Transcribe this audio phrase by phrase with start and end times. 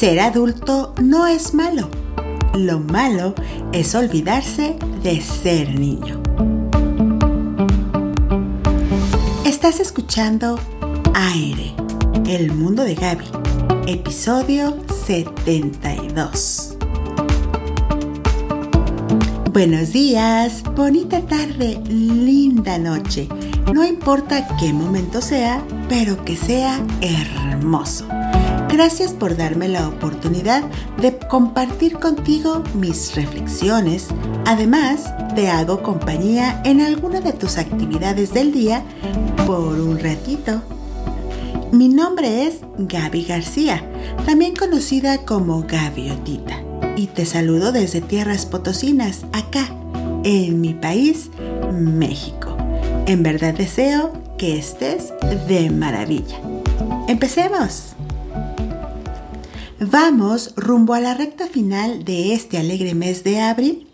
[0.00, 1.90] Ser adulto no es malo.
[2.54, 3.34] Lo malo
[3.70, 6.22] es olvidarse de ser niño.
[9.44, 10.58] Estás escuchando
[11.12, 11.74] Aire,
[12.26, 13.26] el mundo de Gaby,
[13.88, 14.74] episodio
[15.04, 16.78] 72.
[19.52, 23.28] Buenos días, bonita tarde, linda noche.
[23.74, 28.08] No importa qué momento sea, pero que sea hermoso.
[28.82, 30.62] Gracias por darme la oportunidad
[31.02, 34.06] de compartir contigo mis reflexiones.
[34.46, 38.82] Además, te hago compañía en alguna de tus actividades del día
[39.46, 40.62] por un ratito.
[41.72, 43.84] Mi nombre es Gaby García,
[44.24, 46.62] también conocida como Gaviotita,
[46.96, 49.68] y te saludo desde Tierras Potosinas, acá,
[50.24, 51.28] en mi país,
[51.70, 52.56] México.
[53.04, 55.12] En verdad deseo que estés
[55.48, 56.40] de maravilla.
[57.08, 57.94] Empecemos.
[59.82, 63.88] Vamos rumbo a la recta final de este alegre mes de abril.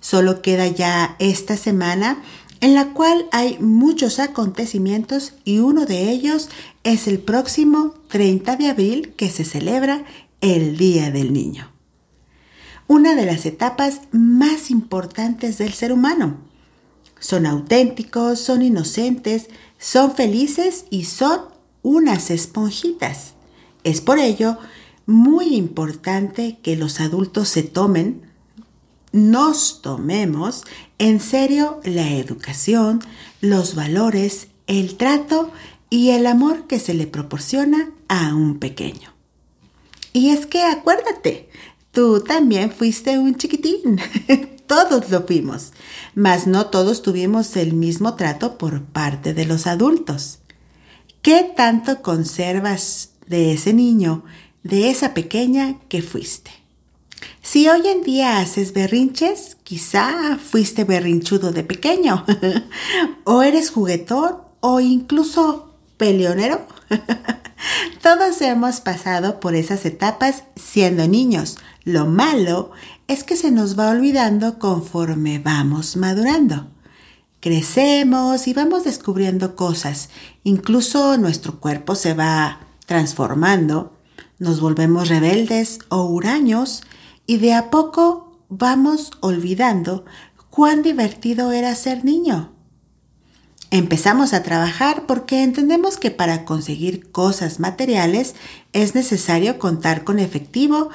[0.00, 2.20] Solo queda ya esta semana
[2.60, 6.48] en la cual hay muchos acontecimientos y uno de ellos
[6.82, 10.02] es el próximo 30 de abril que se celebra
[10.40, 11.70] el Día del Niño.
[12.88, 16.38] Una de las etapas más importantes del ser humano.
[17.20, 21.42] Son auténticos, son inocentes, son felices y son
[21.82, 23.34] unas esponjitas.
[23.84, 24.58] Es por ello
[25.08, 28.30] muy importante que los adultos se tomen,
[29.10, 30.64] nos tomemos
[30.98, 33.00] en serio la educación,
[33.40, 35.50] los valores, el trato
[35.88, 39.14] y el amor que se le proporciona a un pequeño.
[40.12, 41.48] Y es que acuérdate,
[41.90, 43.98] tú también fuiste un chiquitín.
[44.66, 45.72] todos lo fuimos,
[46.14, 50.40] mas no todos tuvimos el mismo trato por parte de los adultos.
[51.22, 54.24] ¿Qué tanto conservas de ese niño
[54.62, 56.50] de esa pequeña que fuiste.
[57.42, 62.24] Si hoy en día haces berrinches, quizá fuiste berrinchudo de pequeño,
[63.24, 66.66] o eres juguetón, o incluso peleonero.
[68.02, 71.58] Todos hemos pasado por esas etapas siendo niños.
[71.84, 72.70] Lo malo
[73.08, 76.66] es que se nos va olvidando conforme vamos madurando.
[77.40, 80.08] Crecemos y vamos descubriendo cosas.
[80.44, 83.92] Incluso nuestro cuerpo se va transformando
[84.38, 86.82] nos volvemos rebeldes o huraños
[87.26, 90.04] y de a poco vamos olvidando
[90.50, 92.52] cuán divertido era ser niño.
[93.70, 98.34] Empezamos a trabajar porque entendemos que para conseguir cosas materiales
[98.72, 100.88] es necesario contar con efectivo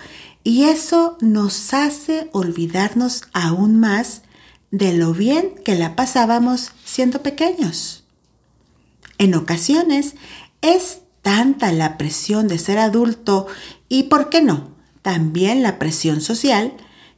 [0.43, 4.23] y eso nos hace olvidarnos aún más
[4.71, 8.05] de lo bien que la pasábamos siendo pequeños.
[9.19, 10.15] En ocasiones
[10.61, 13.47] es tanta la presión de ser adulto
[13.89, 16.73] y, ¿por qué no?, también la presión social,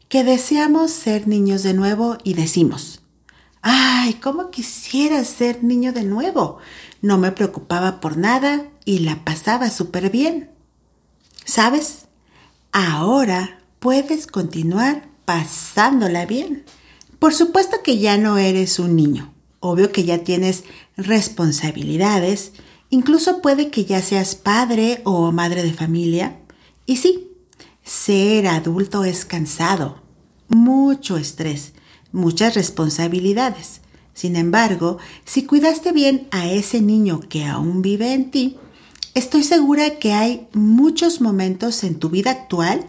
[0.07, 3.01] que deseamos ser niños de nuevo y decimos,
[3.61, 6.59] ay, ¿cómo quisiera ser niño de nuevo?
[7.01, 10.49] No me preocupaba por nada y la pasaba súper bien.
[11.44, 12.05] ¿Sabes?
[12.71, 16.63] Ahora puedes continuar pasándola bien.
[17.19, 19.33] Por supuesto que ya no eres un niño.
[19.59, 20.63] Obvio que ya tienes
[20.97, 22.51] responsabilidades
[22.90, 26.40] Incluso puede que ya seas padre o madre de familia.
[26.85, 27.31] Y sí,
[27.84, 30.01] ser adulto es cansado,
[30.47, 31.74] mucho estrés,
[32.12, 33.81] muchas responsabilidades.
[34.13, 38.57] Sin embargo, si cuidaste bien a ese niño que aún vive en ti,
[39.13, 42.85] estoy segura que hay muchos momentos en tu vida actual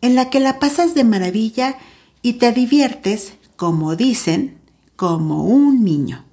[0.00, 1.76] en la que la pasas de maravilla
[2.22, 4.58] y te diviertes, como dicen,
[4.96, 6.24] como un niño.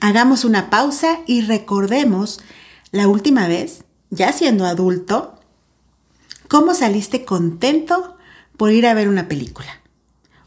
[0.00, 2.40] Hagamos una pausa y recordemos
[2.90, 5.40] la última vez, ya siendo adulto,
[6.48, 8.16] cómo saliste contento
[8.56, 9.80] por ir a ver una película.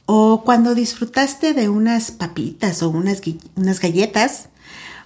[0.06, 3.22] O cuando disfrutaste de unas papitas o unas,
[3.56, 4.48] unas galletas.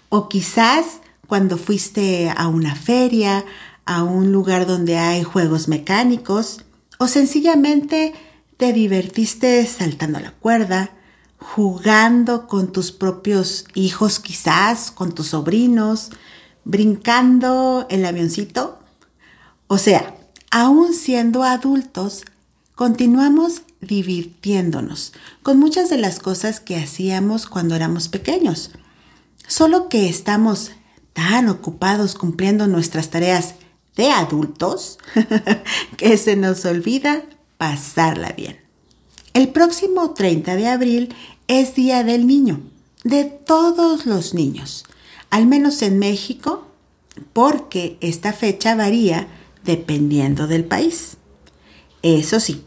[0.10, 3.44] O quizás cuando fuiste a una feria,
[3.86, 6.64] a un lugar donde hay juegos mecánicos.
[7.00, 8.14] O sencillamente
[8.58, 10.92] te divertiste saltando la cuerda,
[11.42, 16.12] jugando con tus propios hijos quizás, con tus sobrinos,
[16.64, 18.80] brincando el avioncito.
[19.68, 20.16] O sea,
[20.52, 22.24] aún siendo adultos,
[22.76, 28.70] continuamos divirtiéndonos con muchas de las cosas que hacíamos cuando éramos pequeños.
[29.48, 30.72] Solo que estamos
[31.14, 33.56] tan ocupados cumpliendo nuestras tareas
[33.96, 35.00] de adultos
[35.98, 37.24] que se nos olvida
[37.58, 38.61] pasarla bien.
[39.34, 41.16] El próximo 30 de abril
[41.48, 42.60] es Día del Niño,
[43.06, 44.84] de todos los niños,
[45.30, 46.68] al menos en México,
[47.32, 49.28] porque esta fecha varía
[49.64, 51.16] dependiendo del país.
[52.02, 52.62] Eso sí,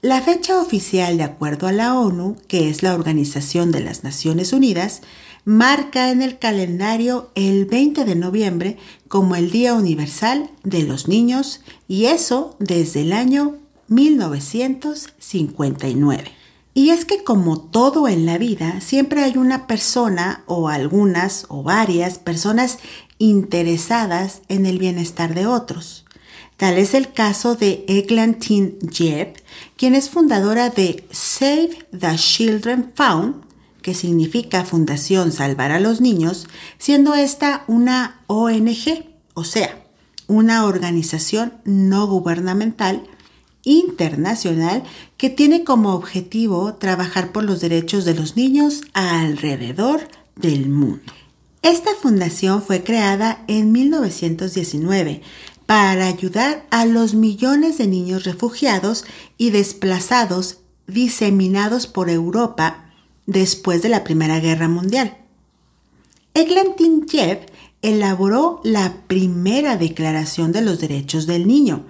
[0.00, 4.52] la fecha oficial de acuerdo a la ONU, que es la Organización de las Naciones
[4.52, 5.02] Unidas,
[5.44, 8.76] marca en el calendario el 20 de noviembre
[9.08, 13.56] como el Día Universal de los Niños y eso desde el año
[13.88, 16.32] 1959.
[16.74, 21.62] Y es que como todo en la vida, siempre hay una persona o algunas o
[21.62, 22.78] varias personas
[23.18, 26.04] interesadas en el bienestar de otros.
[26.56, 29.34] Tal es el caso de Eglantine Jeb,
[29.76, 33.44] quien es fundadora de Save the Children Fund,
[33.82, 36.48] que significa Fundación Salvar a los Niños,
[36.78, 39.04] siendo esta una ONG,
[39.34, 39.82] o sea,
[40.28, 43.06] una organización no gubernamental
[43.66, 44.84] internacional
[45.18, 51.12] que tiene como objetivo trabajar por los derechos de los niños alrededor del mundo.
[51.62, 55.20] Esta fundación fue creada en 1919
[55.66, 59.04] para ayudar a los millones de niños refugiados
[59.36, 62.92] y desplazados diseminados por Europa
[63.26, 65.16] después de la Primera Guerra Mundial.
[66.34, 67.50] Eglantin Jeb
[67.82, 71.86] elaboró la primera Declaración de los Derechos del Niño,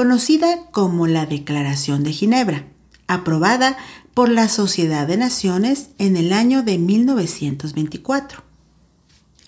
[0.00, 2.64] conocida como la Declaración de Ginebra,
[3.06, 3.76] aprobada
[4.14, 8.42] por la Sociedad de Naciones en el año de 1924.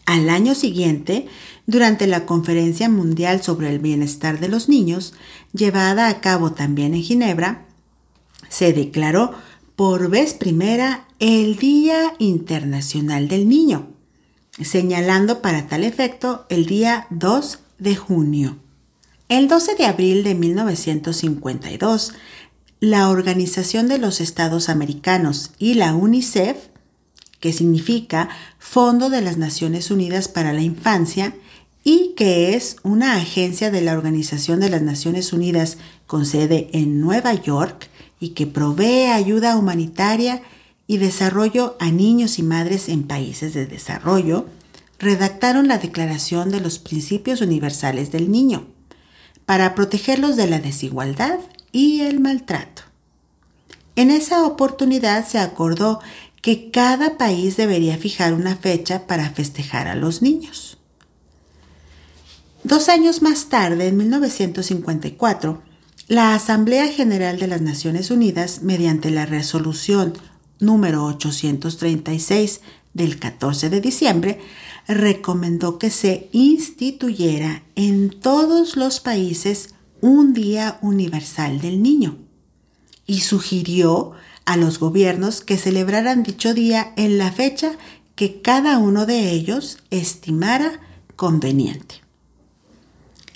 [0.05, 1.27] Al año siguiente,
[1.67, 5.15] durante la Conferencia Mundial sobre el Bienestar de los Niños,
[5.55, 7.65] llevada a cabo también en Ginebra,
[8.51, 9.33] se declaró
[9.75, 13.89] por vez primera el Día Internacional del Niño,
[14.61, 18.62] señalando para tal efecto el día 2 de junio.
[19.29, 22.13] El 12 de abril de 1952,
[22.81, 26.57] la Organización de los Estados Americanos y la UNICEF,
[27.41, 28.29] que significa
[28.59, 31.35] Fondo de las Naciones Unidas para la Infancia,
[31.85, 37.01] y que es una agencia de la Organización de las Naciones Unidas con sede en
[37.01, 37.89] Nueva York
[38.21, 40.43] y que provee ayuda humanitaria
[40.87, 44.47] y desarrollo a niños y madres en países de desarrollo,
[44.99, 48.72] redactaron la Declaración de los Principios Universales del Niño
[49.53, 51.39] para protegerlos de la desigualdad
[51.73, 52.85] y el maltrato.
[53.97, 56.01] En esa oportunidad se acordó
[56.41, 60.79] que cada país debería fijar una fecha para festejar a los niños.
[62.65, 65.63] Dos años más tarde, en 1954,
[66.09, 70.15] la Asamblea General de las Naciones Unidas, mediante la resolución
[70.61, 72.63] número 836
[72.95, 74.41] del 14 de diciembre,
[74.89, 82.19] recomendó que se instituyera en todos los países un Día Universal del Niño
[83.07, 84.13] y sugirió
[84.45, 87.73] a los gobiernos que celebraran dicho día en la fecha
[88.15, 90.81] que cada uno de ellos estimara
[91.17, 91.97] conveniente.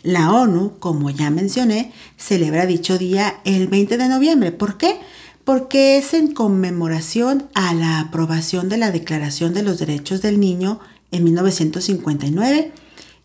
[0.02, 4.52] La ONU, como ya mencioné, celebra dicho día el 20 de noviembre.
[4.52, 5.00] ¿Por qué?
[5.44, 10.80] Porque es en conmemoración a la aprobación de la Declaración de los Derechos del Niño
[11.10, 12.72] en 1959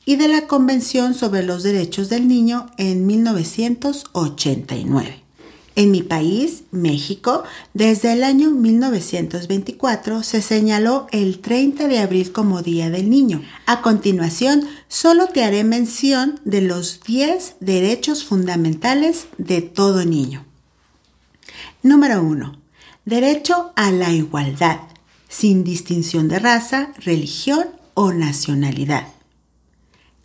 [0.06, 5.22] y de la Convención sobre los Derechos del Niño en 1989.
[5.76, 12.62] En mi país, México, desde el año 1924 se señaló el 30 de abril como
[12.62, 13.42] Día del Niño.
[13.66, 20.46] A continuación, solo te haré mención de los 10 derechos fundamentales de todo niño.
[21.84, 22.60] Número 1.
[23.06, 24.82] Derecho a la igualdad,
[25.30, 29.08] sin distinción de raza, religión o nacionalidad.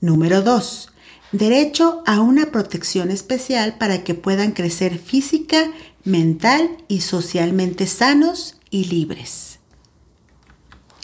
[0.00, 0.92] Número 2
[1.32, 5.70] derecho a una protección especial para que puedan crecer física,
[6.04, 9.58] mental y socialmente sanos y libres.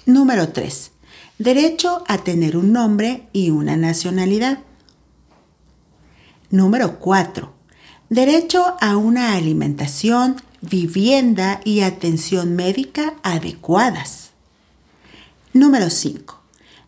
[0.07, 0.91] Número 3.
[1.39, 4.61] Derecho a tener un nombre y una nacionalidad.
[6.51, 7.53] Número 4.
[8.09, 14.31] Derecho a una alimentación, vivienda y atención médica adecuadas.
[15.53, 16.42] Número 5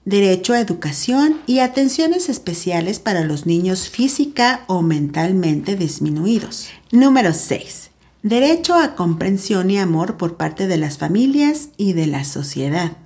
[0.04, 6.68] derecho a educación y atenciones especiales para los niños física o mentalmente disminuidos.
[6.92, 7.90] Número 6.
[8.22, 12.96] Derecho a comprensión y amor por parte de las familias y de la sociedad.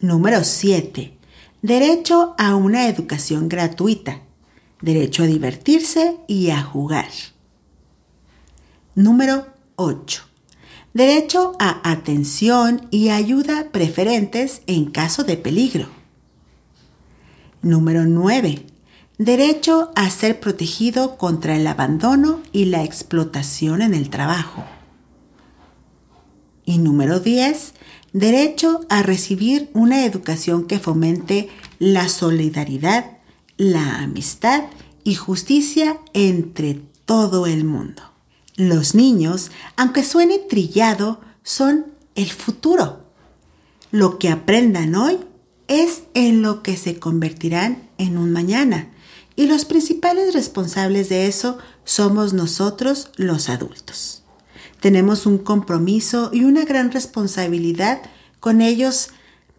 [0.00, 1.14] Número 7.
[1.62, 4.20] Derecho a una educación gratuita.
[4.80, 7.08] Derecho a divertirse y a jugar.
[8.94, 10.27] Número 8
[10.98, 15.86] Derecho a atención y ayuda preferentes en caso de peligro.
[17.62, 18.66] Número 9.
[19.16, 24.64] Derecho a ser protegido contra el abandono y la explotación en el trabajo.
[26.64, 27.74] Y número 10.
[28.12, 33.18] Derecho a recibir una educación que fomente la solidaridad,
[33.56, 34.64] la amistad
[35.04, 38.17] y justicia entre todo el mundo.
[38.58, 41.86] Los niños, aunque suene trillado, son
[42.16, 43.04] el futuro.
[43.92, 45.20] Lo que aprendan hoy
[45.68, 48.90] es en lo que se convertirán en un mañana.
[49.36, 54.24] Y los principales responsables de eso somos nosotros los adultos.
[54.80, 58.02] Tenemos un compromiso y una gran responsabilidad
[58.40, 59.10] con ellos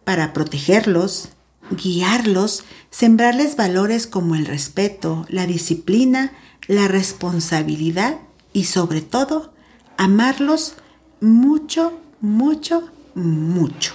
[0.04, 1.30] para protegerlos,
[1.70, 6.34] guiarlos, sembrarles valores como el respeto, la disciplina,
[6.68, 8.18] la responsabilidad
[8.52, 9.52] y sobre todo
[9.96, 10.74] amarlos
[11.20, 13.92] mucho, mucho, mucho.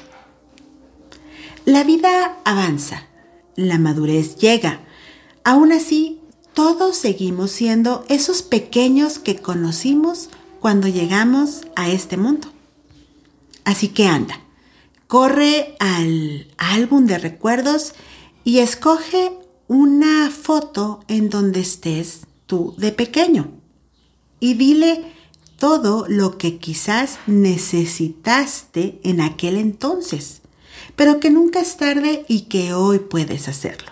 [1.65, 3.07] La vida avanza,
[3.55, 4.81] la madurez llega.
[5.43, 6.21] Aún así,
[6.53, 12.49] todos seguimos siendo esos pequeños que conocimos cuando llegamos a este mundo.
[13.63, 14.39] Así que anda,
[15.07, 17.93] corre al álbum de recuerdos
[18.43, 19.31] y escoge
[19.67, 23.64] una foto en donde estés tú de pequeño
[24.39, 25.13] y dile
[25.57, 30.41] todo lo que quizás necesitaste en aquel entonces
[30.95, 33.91] pero que nunca es tarde y que hoy puedes hacerlo.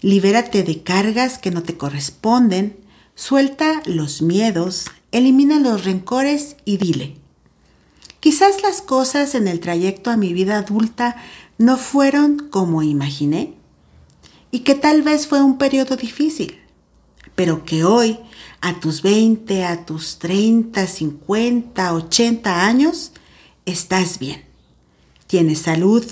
[0.00, 2.76] Libérate de cargas que no te corresponden,
[3.14, 7.16] suelta los miedos, elimina los rencores y dile.
[8.20, 11.16] Quizás las cosas en el trayecto a mi vida adulta
[11.58, 13.54] no fueron como imaginé
[14.50, 16.58] y que tal vez fue un periodo difícil,
[17.36, 18.18] pero que hoy,
[18.60, 23.12] a tus 20, a tus 30, 50, 80 años,
[23.64, 24.46] estás bien
[25.26, 26.04] tienes salud,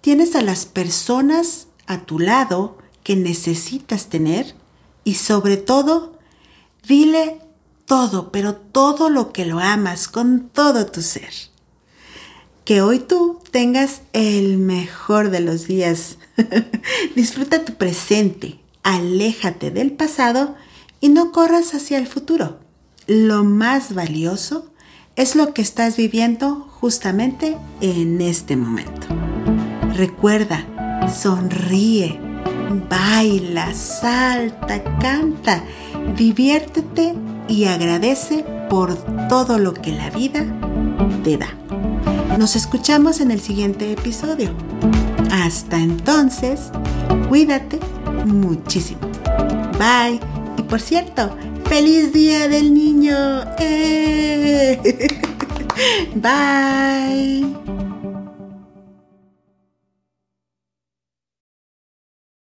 [0.00, 4.54] tienes a las personas a tu lado que necesitas tener
[5.04, 6.18] y sobre todo,
[6.86, 7.40] dile
[7.86, 11.32] todo, pero todo lo que lo amas con todo tu ser.
[12.64, 16.18] Que hoy tú tengas el mejor de los días.
[17.16, 20.54] Disfruta tu presente, aléjate del pasado
[21.00, 22.60] y no corras hacia el futuro.
[23.06, 24.72] Lo más valioso
[25.16, 29.06] es lo que estás viviendo justamente en este momento.
[29.94, 30.66] Recuerda,
[31.12, 32.18] sonríe,
[32.88, 35.62] baila, salta, canta,
[36.16, 37.14] diviértete
[37.48, 38.96] y agradece por
[39.28, 40.46] todo lo que la vida
[41.22, 41.48] te da.
[42.38, 44.54] Nos escuchamos en el siguiente episodio.
[45.30, 46.70] Hasta entonces,
[47.28, 47.78] cuídate
[48.24, 49.00] muchísimo.
[49.78, 50.20] Bye.
[50.56, 51.30] Y por cierto,
[51.72, 53.16] ¡Feliz Día del Niño!
[53.58, 54.78] ¡Eh!
[56.14, 57.61] Bye.